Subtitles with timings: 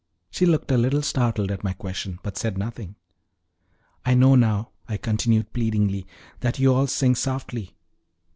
[0.31, 2.95] She looked a little startled at my question, but said nothing.
[4.03, 6.07] "I know now," I continued pleadingly,
[6.39, 7.75] "that you all sing softly.